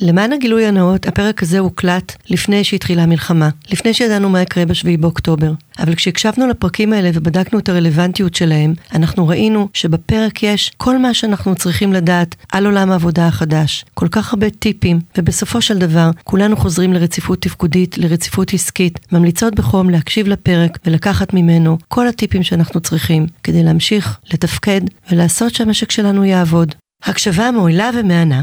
[0.00, 5.52] למען הגילוי הנאות, הפרק הזה הוקלט לפני שהתחילה המלחמה, לפני שידענו מה יקרה בשביעי באוקטובר.
[5.78, 11.54] אבל כשהקשבנו לפרקים האלה ובדקנו את הרלוונטיות שלהם, אנחנו ראינו שבפרק יש כל מה שאנחנו
[11.54, 13.84] צריכים לדעת על עולם העבודה החדש.
[13.94, 19.90] כל כך הרבה טיפים, ובסופו של דבר, כולנו חוזרים לרציפות תפקודית, לרציפות עסקית, ממליצות בחום
[19.90, 26.74] להקשיב לפרק ולקחת ממנו כל הטיפים שאנחנו צריכים כדי להמשיך לתפקד ולעשות שהמשק שלנו יעבוד.
[27.04, 28.40] הקשבה מועילה ומהנה.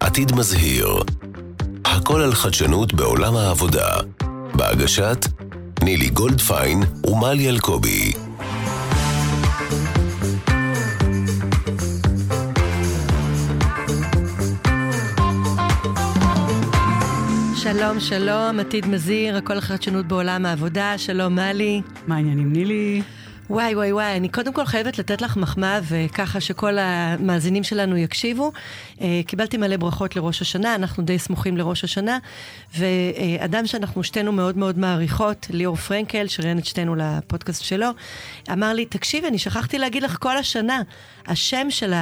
[0.00, 0.98] עתיד מזהיר.
[1.84, 3.88] הכל על חדשנות בעולם העבודה.
[4.54, 5.26] בהגשת
[5.82, 8.12] נילי גולדפיין ומלי אלקובי.
[17.56, 21.82] שלום, שלום, עתיד מזהיר, הכל על חדשנות בעולם העבודה, שלום מלי.
[22.06, 23.02] מה העניינים נילי?
[23.50, 28.52] וואי וואי וואי, אני קודם כל חייבת לתת לך מחמאה, וככה שכל המאזינים שלנו יקשיבו.
[29.00, 32.18] אה, קיבלתי מלא ברכות לראש השנה, אנחנו די סמוכים לראש השנה,
[32.78, 37.86] ואדם שאנחנו שתינו מאוד מאוד מעריכות, ליאור פרנקל, שראיין את שתינו לפודקאסט שלו,
[38.52, 40.82] אמר לי, תקשיבי, אני שכחתי להגיד לך כל השנה,
[41.26, 41.92] השם של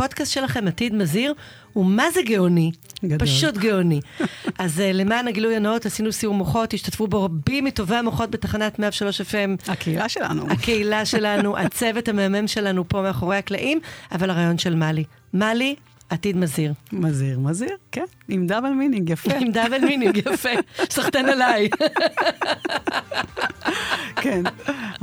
[0.00, 1.34] הפודקאסט שלכם, עתיד מזהיר,
[1.72, 2.70] הוא מה זה גאוני.
[3.04, 3.18] גדול.
[3.18, 4.00] פשוט גאוני.
[4.58, 9.20] אז uh, למען הגילוי הנאות עשינו סיור מוחות, השתתפו בו רבים מטובי המוחות בתחנת 103
[9.20, 9.70] FM.
[9.70, 10.46] הקהילה שלנו.
[10.52, 13.80] הקהילה שלנו, הצוות המהמם שלנו פה מאחורי הקלעים,
[14.12, 15.04] אבל הרעיון של מאלי.
[15.34, 15.74] מאלי,
[16.10, 16.72] עתיד מזהיר.
[16.92, 19.34] מזהיר, מזהיר, כן, עם double meaning, יפה.
[19.34, 20.48] עם double meaning, יפה.
[20.90, 21.68] סחתיין עליי.
[24.22, 24.42] כן,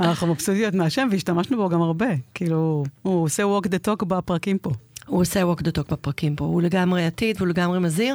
[0.00, 2.06] אנחנו מבסוטיות מהשם והשתמשנו בו גם הרבה.
[2.34, 4.70] כאילו, הוא עושה walk the talk בפרקים פה.
[5.08, 8.14] הוא עושה walk the talk בפרקים פה, הוא לגמרי עתיד והוא לגמרי מזהיר.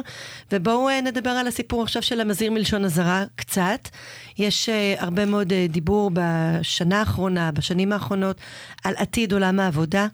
[0.52, 3.88] ובואו uh, נדבר על הסיפור עכשיו של המזהיר מלשון אזהרה קצת.
[4.38, 8.40] יש uh, הרבה מאוד uh, דיבור בשנה האחרונה, בשנים האחרונות,
[8.84, 10.06] על עתיד עולם העבודה.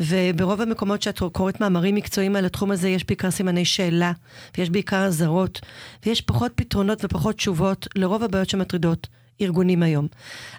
[0.00, 4.12] וברוב המקומות שאת קוראת מאמרים מקצועיים על התחום הזה, יש בעיקר סימני שאלה,
[4.58, 5.60] ויש בעיקר אזהרות,
[6.06, 9.06] ויש פחות פתרונות ופחות תשובות לרוב הבעיות שמטרידות
[9.40, 10.06] ארגונים היום.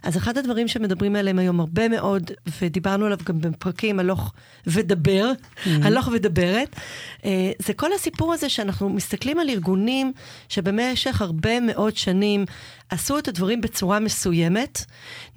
[0.03, 4.33] אז אחד הדברים שמדברים עליהם היום הרבה מאוד, ודיברנו עליו גם בפרקים הלוך
[4.67, 5.69] ודבר, mm-hmm.
[5.83, 6.75] הלוך ודברת,
[7.25, 10.11] אה, זה כל הסיפור הזה שאנחנו מסתכלים על ארגונים
[10.49, 12.45] שבמשך הרבה מאוד שנים
[12.89, 14.85] עשו את הדברים בצורה מסוימת,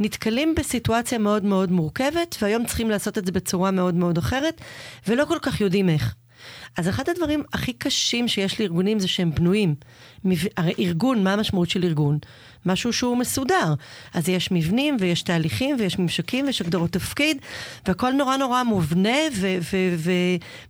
[0.00, 4.60] נתקלים בסיטואציה מאוד מאוד מורכבת, והיום צריכים לעשות את זה בצורה מאוד מאוד אחרת,
[5.08, 6.14] ולא כל כך יודעים איך.
[6.78, 9.74] אז אחד הדברים הכי קשים שיש לארגונים זה שהם בנויים.
[10.56, 12.18] הרי ארגון, מה המשמעות של ארגון?
[12.66, 13.74] משהו שהוא מסודר.
[14.14, 17.36] אז יש מבנים ויש תהליכים ויש ממשקים ויש הגדרות תפקיד,
[17.86, 19.18] והכל נורא נורא מובנה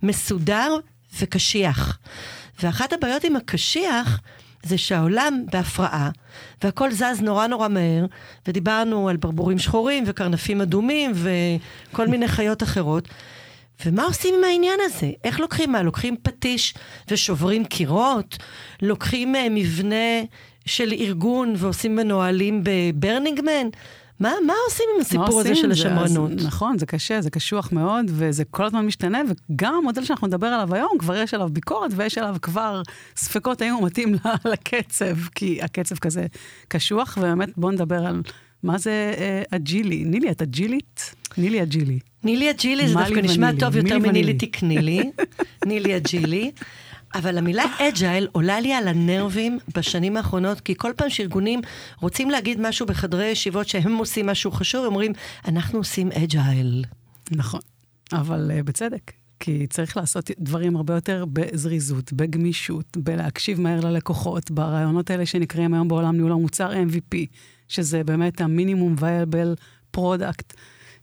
[0.02, 0.76] ומסודר
[1.20, 1.98] וקשיח.
[2.62, 4.20] ואחת הבעיות עם הקשיח
[4.62, 6.10] זה שהעולם בהפרעה,
[6.64, 8.06] והכל זז נורא נורא מהר,
[8.46, 13.08] ודיברנו על ברבורים שחורים וקרנפים אדומים וכל מיני חיות אחרות.
[13.86, 15.10] ומה עושים עם העניין הזה?
[15.24, 15.82] איך לוקחים מה?
[15.82, 16.74] לוקחים פטיש
[17.10, 18.36] ושוברים קירות?
[18.82, 20.20] לוקחים uh, מבנה
[20.66, 23.68] של ארגון ועושים מנוהלים בברנינגמן?
[24.20, 26.38] מה, מה עושים עם הסיפור הזה של השמרנות?
[26.38, 29.20] זה, נכון, זה קשה, זה קשוח מאוד, וזה כל הזמן משתנה,
[29.50, 32.82] וגם המודל שאנחנו נדבר עליו היום, כבר יש עליו ביקורת, ויש עליו כבר
[33.16, 34.14] ספקות האם הוא מתאים
[34.52, 36.26] לקצב, כי הקצב כזה
[36.68, 38.22] קשוח, ובאמת בואו נדבר על
[38.62, 40.04] מה זה אה, אג'ילי.
[40.04, 41.14] נילי, את אג'ילית?
[41.38, 41.98] נילי אג'ילי.
[42.24, 45.10] נילי אג'ילי זה דווקא נשמע טוב יותר מנילי תקני לי.
[45.66, 46.50] נילי אג'ילי.
[47.14, 51.60] אבל המילה agile עולה לי על הנרבים בשנים האחרונות, כי כל פעם שארגונים
[52.00, 55.12] רוצים להגיד משהו בחדרי ישיבות שהם עושים משהו חשוב, הם אומרים,
[55.48, 56.84] אנחנו עושים agile.
[57.30, 57.60] נכון,
[58.12, 59.12] אבל uh, בצדק.
[59.40, 65.88] כי צריך לעשות דברים הרבה יותר בזריזות, בגמישות, בלהקשיב מהר ללקוחות, ברעיונות האלה שנקראים היום
[65.88, 67.16] בעולם ניהול המוצר MVP,
[67.70, 69.54] שזה באמת ה minimum viable
[69.90, 70.54] product,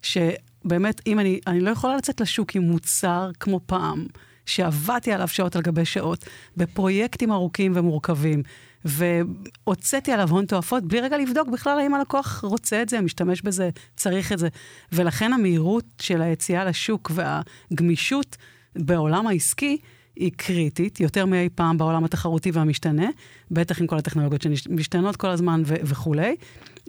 [0.02, 4.06] שבאמת, אם אני, אני לא יכולה לצאת לשוק עם מוצר כמו פעם,
[4.46, 6.26] שעבדתי עליו שעות על גבי שעות,
[6.58, 8.44] בפרויקטים ארוכים ומורכבים,
[8.86, 13.70] והוצאתי עליו הון תועפות, בלי רגע לבדוק בכלל האם הלקוח רוצה את זה, משתמש בזה,
[13.96, 14.48] צריך את זה.
[14.92, 18.38] ולכן המהירות של היציאה לשוק והגמישות
[18.76, 19.78] בעולם העסקי,
[20.20, 23.08] היא קריטית, יותר מאי פעם בעולם התחרותי והמשתנה,
[23.52, 26.36] בטח עם כל הטכנולוגיות שמשתנות כל הזמן ו- וכולי.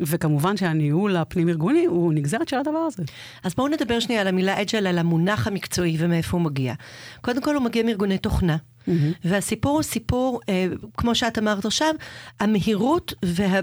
[0.01, 3.03] וכמובן שהניהול הפנים-ארגוני הוא נגזרת של הדבר הזה.
[3.45, 6.75] אז בואו נדבר שנייה על המילה אג'ל, על המונח המקצועי ומאיפה הוא מגיע.
[7.21, 8.57] קודם כל הוא מגיע מארגוני תוכנה.
[8.57, 8.91] Mm-hmm.
[9.25, 10.67] והסיפור הוא סיפור, אה,
[10.97, 11.95] כמו שאת אמרת עכשיו,
[12.41, 13.61] המהירות וה...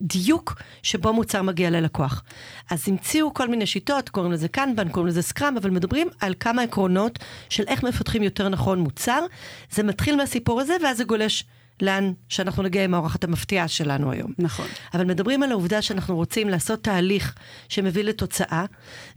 [0.00, 2.22] דיוק שבו מוצר מגיע ללקוח.
[2.70, 6.62] אז המציאו כל מיני שיטות, קוראים לזה קנבן, קוראים לזה סקראם, אבל מדברים על כמה
[6.62, 7.18] עקרונות
[7.48, 9.24] של איך מפתחים יותר נכון מוצר.
[9.70, 11.44] זה מתחיל מהסיפור הזה, ואז זה גולש
[11.82, 14.32] לאן שאנחנו נגיע עם האורחת המפתיעה שלנו היום.
[14.38, 14.66] נכון.
[14.94, 17.34] אבל מדברים על העובדה שאנחנו רוצים לעשות תהליך
[17.68, 18.64] שמביא לתוצאה,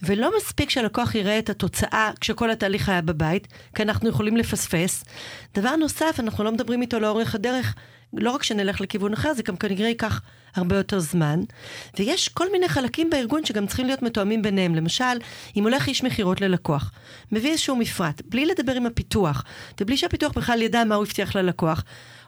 [0.04, 5.04] ולא מספיק שהלקוח יראה את התוצאה כשכל התהליך היה בבית, כי אנחנו יכולים לפספס.
[5.56, 7.76] דבר נוסף, אנחנו לא מדברים איתו לאורך הדרך,
[8.14, 10.22] לא רק שנלך לכיוון אחר, זה גם כנראה ייקח
[10.56, 11.40] הרבה יותר זמן.
[12.00, 14.76] ויש כל מיני חלקים בארגון שגם צריכים להיות מתואמים ביניהם.
[14.76, 15.04] למשל,
[15.56, 16.92] אם הולך איש מכירות ללקוח,
[17.32, 19.44] מביא איזשהו מפרט, בלי לדבר עם הפיתוח,
[19.82, 21.84] ובלי שהפיתוח בכלל ידע מה הוא הבטיח ללקוח,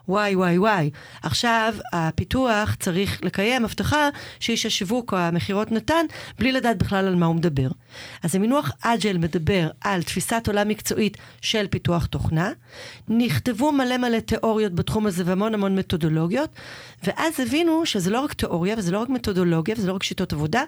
[0.08, 0.90] וואי, וואי, וואי.
[1.22, 4.08] עכשיו, הפיתוח צריך לקיים הבטחה
[4.40, 6.06] שאיש השיווק או המכירות נתן,
[6.38, 7.68] בלי לדעת בכלל על מה הוא מדבר.
[8.22, 12.52] אז המינוח אג'ל מדבר על תפיסת עולם מקצועית של פיתוח תוכנה.
[13.08, 16.50] נכתבו מלא מלא תיאוריות בתחום הזה והמון המון מתודולוגיות,
[17.04, 20.62] ואז הבינו שזה לא רק תיאוריה וזה לא רק מתודולוגיה וזה לא רק שיטות עבודה,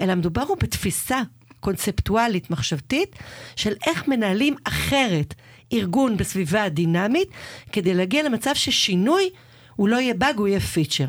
[0.00, 1.20] אלא מדובר הוא בתפיסה
[1.60, 3.16] קונספטואלית, מחשבתית,
[3.56, 5.34] של איך מנהלים אחרת
[5.74, 7.28] ארגון בסביבה דינמית,
[7.72, 9.30] כדי להגיע למצב ששינוי
[9.76, 11.06] הוא לא יהיה באג, הוא יהיה פיצ'ר.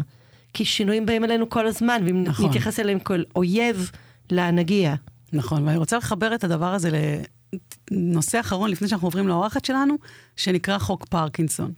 [0.54, 2.50] כי שינויים באים אלינו כל הזמן, ואם נכון.
[2.50, 3.92] נתייחס אליהם כל אויב,
[4.32, 4.96] לאן נגיע.
[5.34, 6.90] נכון, ואני רוצה לחבר את הדבר הזה
[7.92, 9.96] לנושא אחרון, לפני שאנחנו עוברים לאורחת שלנו,
[10.36, 11.72] שנקרא חוק פרקינסון.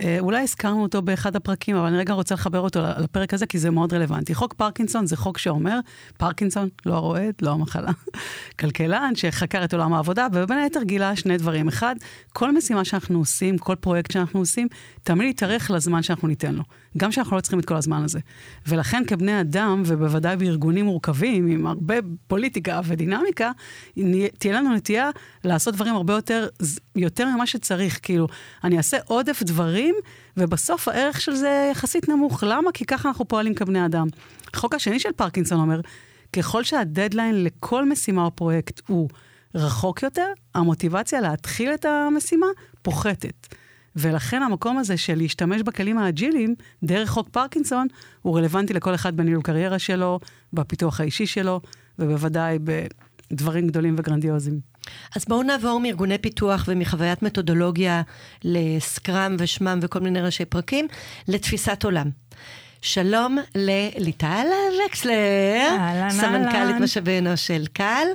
[0.00, 3.58] אה, אולי הזכרנו אותו באחד הפרקים, אבל אני רגע רוצה לחבר אותו לפרק הזה, כי
[3.58, 4.34] זה מאוד רלוונטי.
[4.34, 5.78] חוק פרקינסון זה חוק שאומר,
[6.18, 7.90] פרקינסון, לא הרועד, לא המחלה,
[8.60, 11.68] כלכלן שחקר את עולם העבודה, ובין היתר גילה שני דברים.
[11.68, 11.94] אחד,
[12.32, 14.68] כל משימה שאנחנו עושים, כל פרויקט שאנחנו עושים,
[15.02, 16.62] תמיד יתארך לזמן שאנחנו ניתן לו.
[16.96, 18.18] גם שאנחנו לא צריכים את כל הזמן הזה.
[18.68, 21.94] ולכן כבני אדם, ובוודאי בארגונים מורכבים, עם הרבה
[22.26, 23.50] פוליטיקה ודינמיקה,
[24.38, 25.10] תהיה לנו נטייה
[25.44, 26.48] לעשות דברים הרבה יותר,
[26.96, 28.00] יותר ממה שצריך.
[28.02, 28.26] כאילו,
[28.64, 29.94] אני אעשה עודף דברים,
[30.36, 32.44] ובסוף הערך של זה יחסית נמוך.
[32.46, 32.72] למה?
[32.72, 34.06] כי ככה אנחנו פועלים כבני אדם.
[34.54, 35.80] החוק השני של פרקינסון אומר,
[36.32, 39.08] ככל שהדדליין לכל משימה או פרויקט הוא
[39.54, 42.46] רחוק יותר, המוטיבציה להתחיל את המשימה
[42.82, 43.54] פוחתת.
[43.96, 47.86] ולכן המקום הזה של להשתמש בכלים האג'יליים, דרך חוק פרקינסון,
[48.22, 50.20] הוא רלוונטי לכל אחד בניהול קריירה שלו,
[50.52, 51.60] בפיתוח האישי שלו,
[51.98, 52.58] ובוודאי
[53.30, 54.60] בדברים גדולים וגרנדיוזיים.
[55.16, 58.02] אז בואו נעבור מארגוני פיתוח ומחוויית מתודולוגיה
[58.44, 60.86] ל scrum ושמם וכל מיני ראשי פרקים,
[61.28, 62.10] לתפיסת עולם.
[62.82, 64.46] שלום לליטל
[64.86, 65.76] וקסלר,
[66.10, 68.06] סמנכ"לית משאבי אנוש של קל.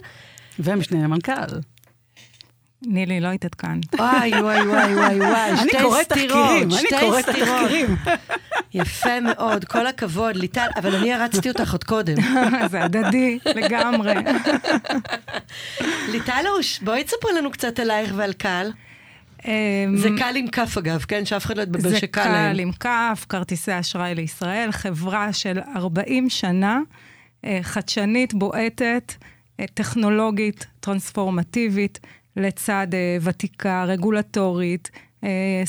[0.59, 1.74] ומשנה למנכ"ל.
[2.87, 3.95] נילי לא התעדכנת.
[3.95, 7.71] וואי, וואי, וואי, וואי, וואי, שתי סתירות, שתי סתירות.
[8.73, 12.15] יפה מאוד, כל הכבוד, ליטל, אבל אני הרצתי אותך עוד קודם.
[12.71, 14.13] זה הדדי לגמרי.
[16.11, 18.71] ליטלוש, בואי תספרי לנו קצת עלייך ועל קל.
[19.45, 21.25] אמ, זה קל עם כף אגב, כן?
[21.25, 22.33] שאף אחד לא יתבלבל שקל להם.
[22.33, 26.79] זה קל עם כף, כרטיסי אשראי לישראל, חברה של 40 שנה,
[27.45, 29.13] אה, חדשנית, בועטת,
[29.59, 31.99] אה, טכנולוגית, טרנספורמטיבית.
[32.37, 34.91] לצד uh, ותיקה, רגולטורית,
[35.21, 35.25] uh,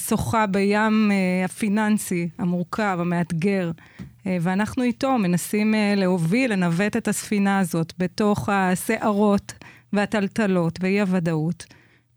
[0.09, 3.71] שוחה בים uh, הפיננסי המורכב, המאתגר.
[3.99, 4.03] uh,
[4.41, 9.53] ואנחנו איתו מנסים uh, להוביל, לנווט את הספינה הזאת בתוך הסערות
[9.93, 11.67] והטלטלות ואי-הוודאות.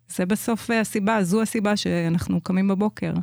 [0.07, 3.13] זה בסוף הסיבה, זו הסיבה שאנחנו קמים בבוקר.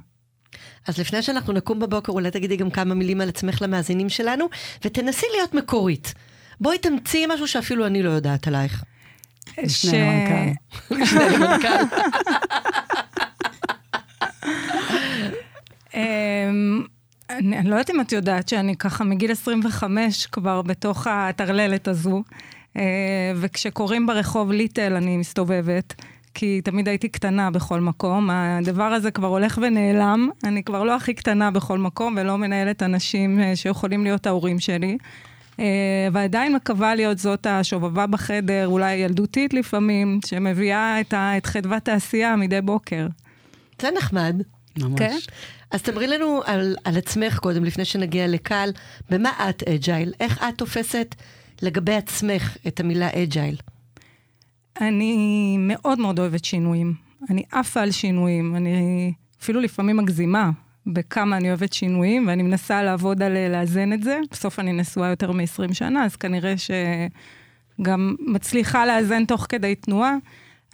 [0.86, 4.46] אז לפני שאנחנו נקום בבוקר, אולי תגידי גם כמה מילים על עצמך למאזינים שלנו,
[4.84, 6.14] ותנסי להיות מקורית.
[6.60, 8.84] בואי תמציאי משהו שאפילו אני לא יודעת עלייך.
[9.62, 10.44] משנה
[11.34, 11.84] למנכ"ל.
[15.94, 16.82] אמ,
[17.30, 22.22] אני לא יודעת אם את יודעת שאני ככה מגיל 25 כבר בתוך הטרללת הזו,
[22.76, 22.82] אה,
[23.36, 25.94] וכשקוראים ברחוב ליטל אני מסתובבת.
[26.38, 28.30] כי תמיד הייתי קטנה בכל מקום.
[28.30, 30.28] הדבר הזה כבר הולך ונעלם.
[30.44, 34.98] אני כבר לא הכי קטנה בכל מקום ולא מנהלת אנשים אה, שיכולים להיות ההורים שלי.
[35.60, 41.88] אה, ועדיין מקווה להיות זאת השובבה בחדר, אולי ילדותית לפעמים, שמביאה את, ה, את חדוות
[41.88, 43.06] העשייה מדי בוקר.
[43.82, 44.36] זה נחמד.
[44.78, 44.98] ממש.
[44.98, 45.16] כן?
[45.70, 48.72] אז תאמרי לנו על, על עצמך קודם, לפני שנגיע לקהל,
[49.10, 50.12] במה את agile?
[50.20, 51.14] איך את תופסת
[51.62, 53.56] לגבי עצמך את המילה agile?
[54.80, 56.94] אני מאוד מאוד אוהבת שינויים.
[57.30, 58.56] אני עפה על שינויים.
[58.56, 60.50] אני אפילו לפעמים מגזימה
[60.86, 64.18] בכמה אני אוהבת שינויים, ואני מנסה לעבוד על אה, לאזן את זה.
[64.30, 66.54] בסוף אני נשואה יותר מ-20 שנה, אז כנראה
[67.78, 70.14] שגם מצליחה לאזן תוך כדי תנועה.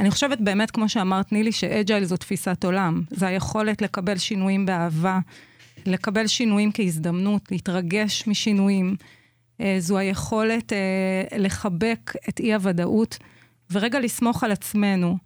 [0.00, 3.02] אני חושבת באמת, כמו שאמרת, נילי, שאג'ייל זו תפיסת עולם.
[3.11, 5.19] זו היכולת לקבל שינויים באהבה,
[5.87, 8.97] לקבל שינויים כהזדמנות, להתרגש משינויים.
[9.61, 13.19] אה, זו היכולת אה, לחבק את אי-הוודאות,
[13.71, 15.16] ורגע לסמוך על עצמנו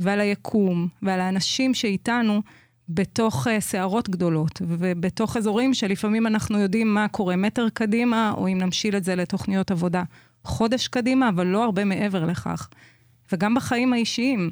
[0.00, 2.42] ועל היקום ועל האנשים שאיתנו,
[2.88, 8.58] בתוך uh, סערות גדולות, ובתוך אזורים שלפעמים אנחנו יודעים מה קורה מטר קדימה, או אם
[8.58, 10.02] נמשיל את זה לתוכניות עבודה
[10.44, 12.68] חודש קדימה, אבל לא הרבה מעבר לכך.
[13.32, 14.50] וגם בחיים האישיים,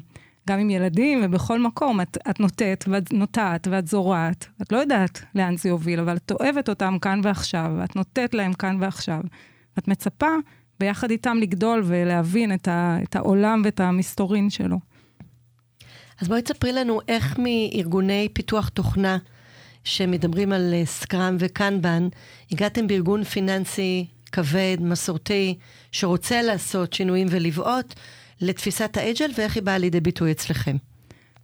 [0.49, 2.01] גם עם ילדים ובכל מקום.
[2.01, 4.47] את, את נוטעת ואת נוטעת ואת זורעת.
[4.61, 8.53] את לא יודעת לאן זה יוביל, אבל את אוהבת אותם כאן ועכשיו, ואת נוטעת להם
[8.53, 9.21] כאן ועכשיו.
[9.75, 10.29] ואת מצפה
[10.79, 14.79] ביחד איתם לגדול ולהבין את, ה, את העולם ואת המסתורין שלו.
[16.21, 19.17] אז בואי תספרי לנו איך מארגוני פיתוח תוכנה,
[19.83, 22.07] שמדברים על סקראם וקנבן,
[22.51, 25.57] הגעתם בארגון פיננסי כבד, מסורתי,
[25.91, 27.93] שרוצה לעשות שינויים ולבעוט,
[28.41, 30.75] לתפיסת האג'ל ואיך היא באה לידי ביטוי אצלכם.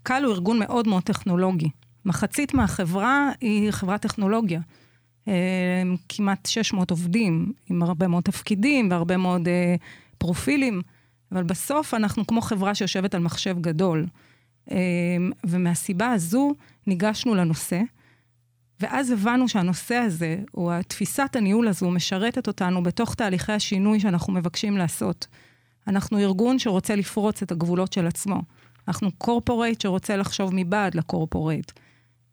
[0.04, 1.70] קל הוא ארגון מאוד מאוד טכנולוגי.
[2.06, 4.60] מחצית מהחברה היא חברת טכנולוגיה.
[5.28, 5.34] אה,
[6.10, 9.76] כמעט 600 עובדים, עם הרבה מאוד תפקידים והרבה מאוד אה,
[10.18, 10.82] פרופילים,
[11.32, 14.06] אבל בסוף אנחנו כמו חברה שיושבת על מחשב גדול.
[14.72, 14.78] אה,
[15.46, 16.56] ומהסיבה הזו
[16.88, 17.82] ניגשנו לנושא,
[18.80, 24.78] ואז הבנו שהנושא הזה, או תפיסת הניהול הזו, משרתת אותנו בתוך תהליכי השינוי שאנחנו מבקשים
[24.78, 25.28] לעשות.
[25.88, 28.42] אנחנו ארגון שרוצה לפרוץ את הגבולות של עצמו.
[28.88, 31.72] אנחנו קורפורייט שרוצה לחשוב מבעד לקורפורייט.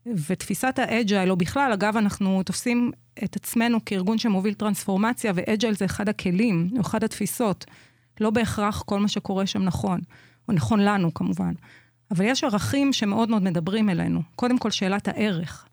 [0.06, 2.90] ותפיסת ה agile, או בכלל, אגב, אנחנו תופסים
[3.25, 7.64] את עצמנו כארגון שמוביל טרנספורמציה, ו agile זה אחד הכלים, או אחד התפיסות.
[8.20, 10.00] לא בהכרח כל מה שקורה שם נכון,
[10.49, 11.52] או נכון לנו כמובן.
[12.10, 14.22] אבל יש ערכים שמאוד מאוד מדברים אלינו.
[14.36, 15.64] קודם כל, שאלת הערך.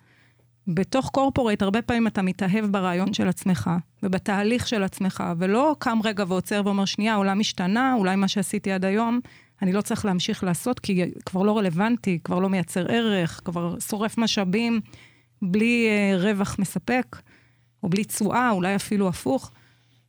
[0.68, 3.72] בתוך corporate, הרבה פעמים אתה מתאהב ברעיון של עצמך,
[4.04, 8.86] ובתהליך של עצמך, ולא קם רגע ועוצר ואומר, שנייה, העולם השתנה, אולי מה שעשיתי עד
[8.86, 9.20] היום,
[9.62, 14.18] אני לא צריך להמשיך לעשות, כי כבר לא רלוונטי, כבר לא מייצר ערך, כבר שורף
[14.18, 14.82] משאבים
[15.42, 17.16] בלי uh, רווח מספק,
[17.84, 19.52] או בלי תשואה, אולי אפילו הפוך.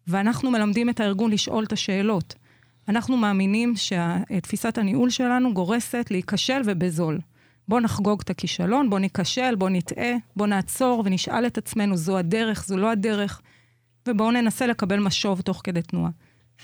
[0.09, 2.35] ואנחנו מלמדים את הארגון לשאול את השאלות.
[2.89, 7.19] אנחנו מאמינים שתפיסת הניהול שלנו גורסת להיכשל ובזול.
[7.69, 12.65] בואו נחגוג את הכישלון, בואו ניכשל, בואו נטעה, בואו נעצור ונשאל את עצמנו, זו הדרך,
[12.67, 13.41] זו לא הדרך,
[14.09, 16.11] ובואו ננסה לקבל משוב תוך כדי תנועה.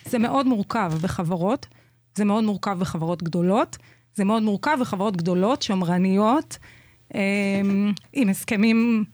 [0.05, 1.67] זה מאוד מורכב בחברות,
[2.15, 3.77] זה מאוד מורכב בחברות גדולות,
[4.15, 6.59] זה מאוד מורכב בחברות גדולות, שמרניות,
[7.15, 9.05] אמ, עם הסכמים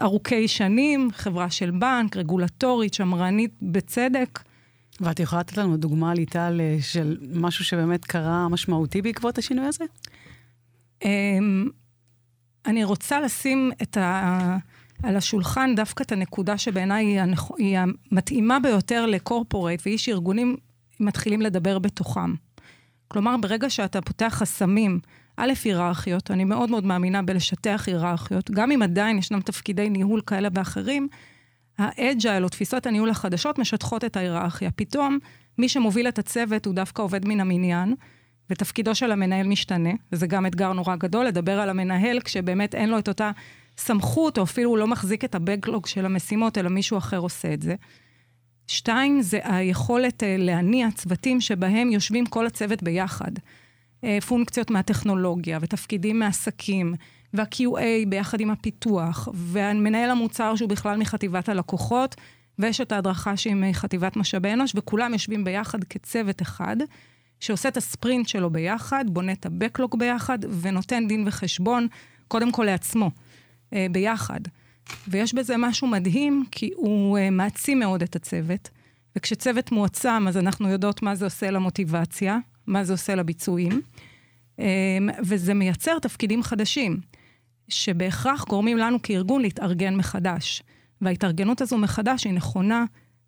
[0.00, 4.40] ארוכי שנים, חברה של בנק, רגולטורית, שמרנית בצדק.
[5.00, 9.84] ואת יכולה לתת לנו דוגמה, ליטל, של משהו שבאמת קרה משמעותי בעקבות השינוי הזה?
[11.04, 11.68] אמ,
[12.66, 14.56] אני רוצה לשים את ה...
[15.02, 17.50] על השולחן דווקא את הנקודה שבעיניי היא, הנכ...
[17.58, 20.56] היא המתאימה ביותר לקורפורייט, והיא שארגונים
[21.00, 22.34] מתחילים לדבר בתוכם.
[23.08, 25.00] כלומר, ברגע שאתה פותח חסמים,
[25.36, 30.48] א', היררכיות, אני מאוד מאוד מאמינה בלשטח היררכיות, גם אם עדיין ישנם תפקידי ניהול כאלה
[30.54, 31.08] ואחרים,
[31.78, 34.70] האג'ייל או תפיסות הניהול החדשות משטחות את ההיררכיה.
[34.70, 35.18] פתאום,
[35.58, 37.94] מי שמוביל את הצוות הוא דווקא עובד מן המניין,
[38.50, 42.98] ותפקידו של המנהל משתנה, וזה גם אתגר נורא גדול, לדבר על המנהל כשבאמת אין לו
[42.98, 43.30] את אותה
[43.78, 47.62] סמכות, או אפילו הוא לא מחזיק את הבקלוג של המשימות, אלא מישהו אחר עושה את
[47.62, 47.74] זה.
[48.66, 53.30] שתיים, זה היכולת אה, להניע צוותים שבהם יושבים כל הצוות ביחד.
[54.04, 56.94] אה, פונקציות מהטכנולוגיה ותפקידים מעסקים,
[57.34, 62.14] וה-QA ביחד עם הפיתוח, והמנהל המוצר שהוא בכלל מחטיבת הלקוחות,
[62.58, 66.76] ויש את ההדרכה שהיא מחטיבת משאבי אנוש, וכולם יושבים ביחד כצוות אחד.
[67.40, 71.86] שעושה את הספרינט שלו ביחד, בונה את הבקלוג ביחד, ונותן דין וחשבון,
[72.28, 73.10] קודם כל לעצמו,
[73.72, 74.40] אה, ביחד.
[75.08, 78.68] ויש בזה משהו מדהים, כי הוא אה, מעצים מאוד את הצוות,
[79.16, 83.80] וכשצוות מועצם, אז אנחנו יודעות מה זה עושה למוטיבציה, מה זה עושה לביצועים,
[84.60, 84.64] אה,
[85.22, 87.00] וזה מייצר תפקידים חדשים,
[87.68, 90.62] שבהכרח גורמים לנו כארגון להתארגן מחדש.
[91.00, 92.84] וההתארגנות הזו מחדש היא נכונה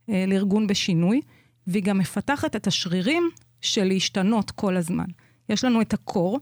[0.09, 1.21] אה, לארגון בשינוי,
[1.67, 3.31] והיא גם מפתחת את השרירים
[3.61, 5.05] של להשתנות כל הזמן.
[5.49, 6.41] יש לנו את הקור,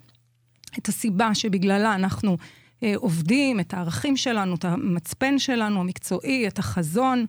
[0.78, 2.36] את הסיבה שבגללה אנחנו
[2.82, 7.26] אה, עובדים, את הערכים שלנו, את המצפן שלנו, המקצועי, את החזון,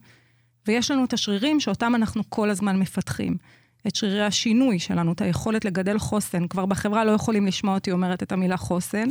[0.68, 3.38] ויש לנו את השרירים שאותם אנחנו כל הזמן מפתחים.
[3.88, 6.48] את שרירי השינוי שלנו, את היכולת לגדל חוסן.
[6.48, 9.08] כבר בחברה לא יכולים לשמוע אותי אומרת את המילה חוסן,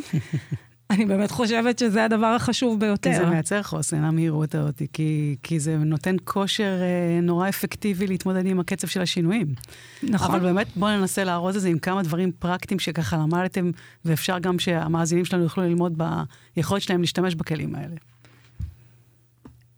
[0.90, 3.11] אני באמת חושבת שזה הדבר החשוב ביותר.
[3.11, 8.47] כי זה מייצר חוסן, המהירות הזאת, כי, כי זה נותן כושר אה, נורא אפקטיבי להתמודד
[8.47, 9.54] עם הקצב של השינויים.
[10.02, 10.35] נכון.
[10.35, 13.71] אבל באמת, בואו ננסה לארוז את זה עם כמה דברים פרקטיים שככה למדתם,
[14.04, 16.02] ואפשר גם שהמאזינים שלנו יוכלו ללמוד
[16.57, 17.97] ביכולת שלהם להשתמש בכלים האלה.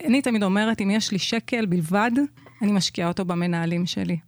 [0.07, 2.11] אני תמיד אומרת, אם יש לי שקל בלבד,
[2.63, 4.19] אני משקיעה אותו במנהלים שלי.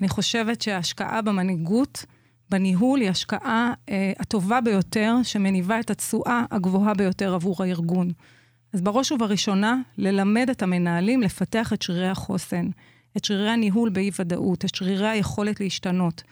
[0.00, 2.04] אני חושבת שההשקעה במנהיגות,
[2.50, 8.10] בניהול היא השקעה אה, הטובה ביותר, שמניבה את התשואה הגבוהה ביותר עבור הארגון.
[8.72, 12.68] אז בראש ובראשונה, ללמד את המנהלים לפתח את שרירי החוסן,
[13.16, 16.22] את שרירי הניהול באי-ודאות, את שרירי היכולת להשתנות.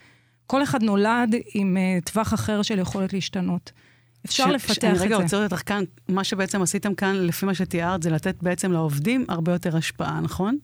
[0.46, 3.72] כל אחד נולד עם uh, טווח אחר של יכולת להשתנות.
[4.26, 4.90] אפשר ש, לפתח ש, את זה.
[4.90, 8.72] אני רגע עוצרת אותך כאן, מה שבעצם עשיתם כאן, לפי מה שתיארת, זה לתת בעצם
[8.72, 10.58] לעובדים הרבה יותר השפעה, נכון?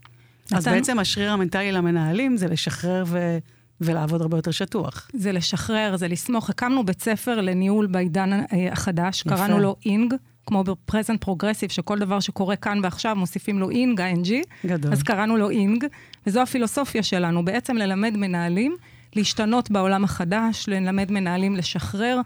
[0.46, 0.56] נתן...
[0.56, 3.38] אז בעצם השריר המנטלי למנהלים זה לשחרר ו...
[3.81, 5.11] ולעבוד הרבה יותר שטוח.
[5.12, 6.50] זה לשחרר, זה לסמוך.
[6.50, 8.31] הקמנו בית ספר לניהול בעידן
[8.73, 9.37] החדש, יפה.
[9.37, 10.14] קראנו לו ING.
[10.47, 14.31] כמו ב present progressive, שכל דבר שקורה כאן ועכשיו מוסיפים לו ING, ה-NG.
[14.66, 14.93] גדול.
[14.93, 15.85] אז קראנו לו אינג,
[16.26, 18.76] וזו הפילוסופיה שלנו, בעצם ללמד מנהלים
[19.16, 22.21] להשתנות בעולם החדש, ללמד מנהלים לשחרר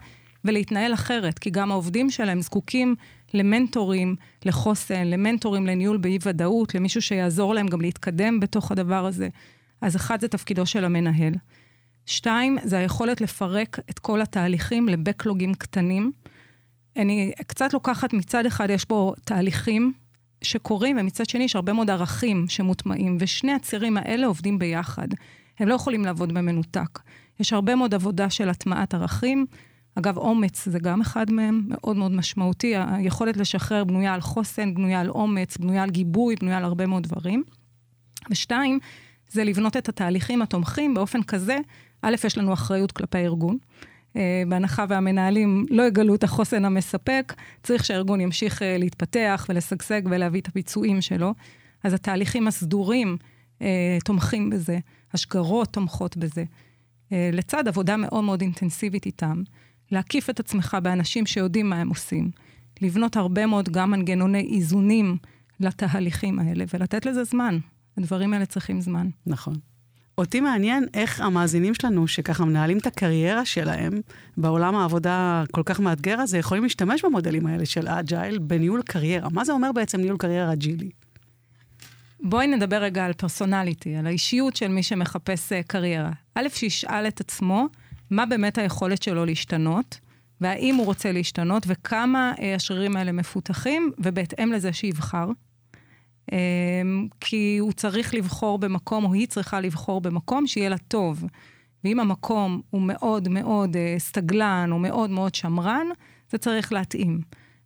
[0.45, 2.95] ולהתנהל אחרת, כי גם העובדים שלהם זקוקים
[3.33, 4.15] למנטורים,
[4.45, 9.27] לחוסן, למנטורים לניהול באי-ודאות, למישהו שיעזור להם גם להתקדם בתוך הדבר הזה.
[9.81, 11.33] אז אחד, זה תפקידו של המנהל.
[12.05, 16.11] שתיים, זה היכולת לפרק את כל התהליכים לבקלוגים קטנים.
[16.97, 19.93] אני קצת לוקחת, מצד אחד יש פה תהליכים
[20.41, 25.07] שקורים, ומצד שני יש הרבה מאוד ערכים שמוטמעים, ושני הצירים האלה עובדים ביחד.
[25.59, 26.99] הם לא יכולים לעבוד במנותק.
[27.39, 29.45] יש הרבה מאוד עבודה של הטמעת ערכים.
[29.95, 32.73] אגב, אומץ זה גם אחד מהם, מאוד מאוד משמעותי.
[32.77, 37.03] היכולת לשחרר בנויה על חוסן, בנויה על אומץ, בנויה על גיבוי, בנויה על הרבה מאוד
[37.03, 37.43] דברים.
[38.31, 38.79] ושתיים,
[39.29, 41.57] זה לבנות את התהליכים התומכים באופן כזה,
[42.01, 43.57] א', יש לנו אחריות כלפי הארגון.
[44.15, 47.33] אה, בהנחה והמנהלים לא יגלו את החוסן המספק,
[47.63, 51.33] צריך שהארגון ימשיך אה, להתפתח ולשגשג ולהביא את הביצועים שלו.
[51.83, 53.17] אז התהליכים הסדורים
[53.61, 54.79] אה, תומכים בזה,
[55.13, 56.43] השגרות תומכות בזה.
[57.11, 59.43] אה, לצד עבודה מאוד מאוד אינטנסיבית איתם,
[59.91, 62.31] להקיף את עצמך באנשים שיודעים מה הם עושים,
[62.81, 65.17] לבנות הרבה מאוד גם מנגנוני איזונים
[65.59, 67.59] לתהליכים האלה, ולתת לזה זמן.
[67.99, 69.09] הדברים האלה צריכים זמן.
[69.25, 69.53] נכון.
[70.17, 74.01] אותי מעניין איך המאזינים שלנו, שככה מנהלים את הקריירה שלהם
[74.37, 79.29] בעולם העבודה הכל כך מאתגר הזה, יכולים להשתמש במודלים האלה של agile בניהול קריירה.
[79.29, 80.89] מה זה אומר בעצם ניהול קריירה אג'ילי?
[82.23, 86.11] בואי נדבר רגע על personality, על האישיות של מי שמחפש uh, קריירה.
[86.35, 87.67] א', שישאל את עצמו
[88.09, 89.99] מה באמת היכולת שלו להשתנות,
[90.41, 95.25] והאם הוא רוצה להשתנות, וכמה uh, השרירים האלה מפותחים, ובהתאם לזה שיבחר.
[96.29, 96.31] Um,
[97.19, 101.23] כי הוא צריך לבחור במקום, או היא צריכה לבחור במקום שיהיה לה טוב.
[101.83, 105.87] ואם המקום הוא מאוד מאוד uh, סטגלן, או מאוד מאוד שמרן,
[106.31, 107.19] זה צריך להתאים.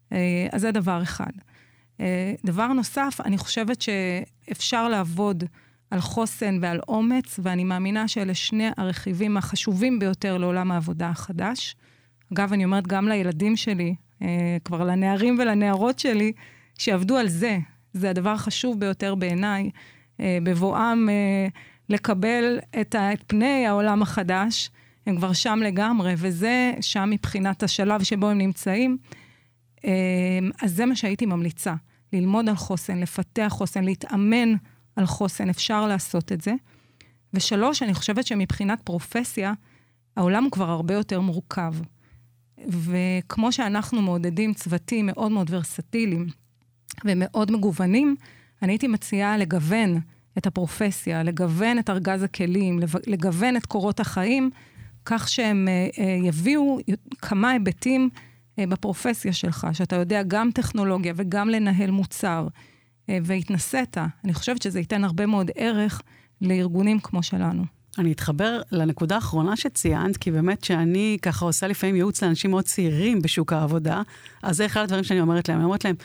[0.09, 0.15] Uh,
[0.51, 1.31] אז זה דבר אחד.
[1.99, 5.43] אה, דבר נוסף, אני חושבת שאפשר לעבוד
[5.91, 11.75] על חוסן ועל אומץ, ואני מאמינה שאלה שני הרכיבים החשובים ביותר לעולם העבודה החדש.
[12.33, 16.31] אגב, אני אומרת גם לילדים שלי, אה, כבר לנערים ולנערות שלי,
[16.77, 17.57] שיעבדו על זה.
[17.93, 19.69] זה הדבר החשוב ביותר בעיניי,
[20.19, 21.09] אה, בבואם
[21.89, 22.95] לקבל את,
[23.27, 24.69] פני העולם החדש.
[25.05, 28.97] הם כבר שם לגמרי, וזה שם מבחינת השלב שבו הם נמצאים.
[29.83, 29.89] אמ,
[30.61, 31.73] אז זה מה שהייתי ממליצה,
[32.13, 34.53] ללמוד על חוסן, לפתח חוסן, להתאמן
[34.95, 36.53] על חוסן, אפשר לעשות את זה.
[37.33, 39.53] ושלוש, אני חושבת שמבחינת פרופסיה,
[40.17, 41.73] העולם הוא כבר הרבה יותר מורכב.
[42.67, 46.27] וכמו שאנחנו מעודדים צוותים מאוד מאוד ורסטיליים
[47.05, 48.15] ומאוד מגוונים,
[48.61, 49.99] אני הייתי מציעה לגוון
[50.37, 54.49] את הפרופסיה, לגוון את ארגז הכלים, לגוון את קורות החיים,
[55.05, 56.77] כך שהם אה, אה, יביאו
[57.21, 58.09] כמה היבטים
[58.59, 62.47] אה, בפרופסיה שלך, שאתה יודע גם טכנולוגיה וגם לנהל מוצר,
[63.23, 66.01] והתנסית, אני חושבת שזה ייתן הרבה מאוד ערך
[66.41, 67.63] לארגונים כמו שלנו.
[67.97, 73.21] אני אתחבר לנקודה האחרונה שציינת, כי באמת שאני ככה עושה לפעמים ייעוץ לאנשים מאוד צעירים
[73.21, 74.01] בשוק העבודה,
[74.43, 75.57] אז זה אחד הדברים שאני אומרת להם.
[75.57, 75.95] אני אומרת להם,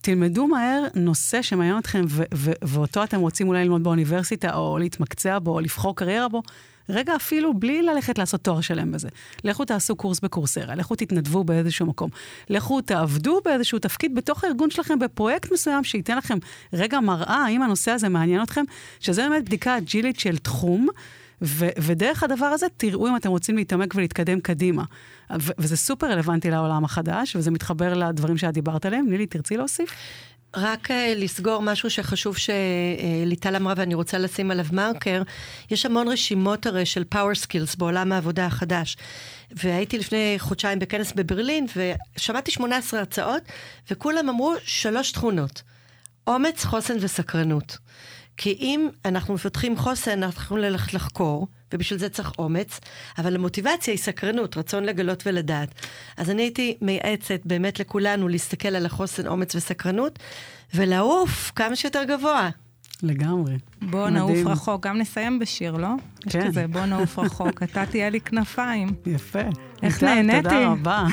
[0.00, 5.38] תלמדו מהר נושא שמעניין אתכם ו- ו- ואותו אתם רוצים אולי ללמוד באוניברסיטה, או להתמקצע
[5.38, 6.42] בו, או לבחור קריירה בו,
[6.88, 9.08] רגע אפילו בלי ללכת לעשות תואר שלם בזה.
[9.44, 12.10] לכו תעשו קורס בקורסרה, לכו תתנדבו באיזשהו מקום.
[12.50, 16.38] לכו תעבדו באיזשהו תפקיד בתוך הארגון שלכם בפרויקט מסוים שייתן לכם
[16.72, 18.64] רגע מראה האם הנושא הזה מעניין אתכם,
[19.00, 20.88] שזה באמת בדיקה אג'ילית של תחום.
[21.42, 24.84] ו- ודרך הדבר הזה תראו אם אתם רוצים להתעמק ולהתקדם קדימה.
[25.40, 29.06] ו- וזה סופר רלוונטי לעולם החדש, וזה מתחבר לדברים שאת דיברת עליהם.
[29.08, 29.90] נילי, תרצי להוסיף?
[30.56, 35.22] רק uh, לסגור משהו שחשוב שליטל אמרה ואני רוצה לשים עליו מרקר,
[35.70, 38.96] יש המון רשימות הרי של power skills בעולם העבודה החדש.
[39.50, 41.66] והייתי לפני חודשיים בכנס בברלין
[42.16, 43.42] ושמעתי 18 הרצאות
[43.90, 45.62] וכולם אמרו שלוש תכונות,
[46.26, 47.78] אומץ, חוסן וסקרנות.
[48.38, 52.80] כי אם אנחנו מפתחים חוסן, אנחנו יכולים ללכת לחקור, ובשביל זה צריך אומץ,
[53.18, 55.74] אבל המוטיבציה היא סקרנות, רצון לגלות ולדעת.
[56.16, 60.18] אז אני הייתי מייעצת באמת לכולנו להסתכל על החוסן, אומץ וסקרנות,
[60.74, 62.50] ולעוף כמה שיותר גבוה.
[63.02, 63.54] לגמרי.
[63.82, 65.88] בוא נעוף רחוק, גם נסיים בשיר, לא?
[66.20, 66.38] כן.
[66.38, 68.94] יש כזה, בוא נעוף רחוק, אתה תהיה לי כנפיים.
[69.06, 69.38] יפה.
[69.82, 70.42] איך נהניתי.
[70.42, 71.06] תודה רבה.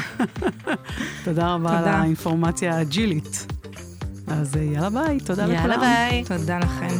[1.25, 3.54] תודה רבה על האינפורמציה האג'ילית.
[4.27, 5.61] אז יאללה ביי, תודה לכולם.
[5.61, 6.23] יאללה ביי.
[6.23, 6.95] תודה לכם.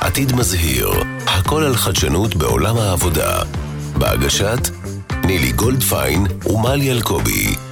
[0.00, 0.90] עתיד מזהיר,
[1.26, 3.42] הכל על חדשנות בעולם העבודה.
[3.98, 4.68] בהגשת
[5.24, 7.67] נילי גולדפיין ומלי אלקובי.